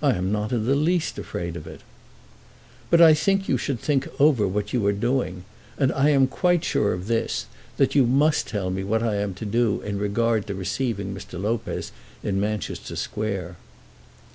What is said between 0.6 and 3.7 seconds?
the least afraid of it." "But I think you